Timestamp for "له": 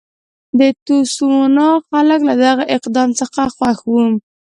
2.29-2.35